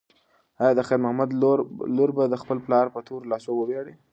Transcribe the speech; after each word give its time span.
ایا 0.61 0.73
د 0.77 0.79
خیر 0.87 0.99
محمد 1.03 1.29
لور 1.97 2.09
به 2.15 2.23
د 2.29 2.35
خپل 2.41 2.57
پلار 2.65 2.85
په 2.93 2.99
تورو 3.07 3.29
لاسو 3.31 3.51
وویاړي؟ 3.55 3.93